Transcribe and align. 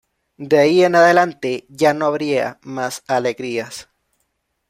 De 0.37 0.57
ahí 0.57 0.83
en 0.83 0.95
adelante 0.95 1.67
ya 1.69 1.93
no 1.93 2.07
habría 2.07 2.57
más 2.63 3.03
alegrías. 3.05 3.87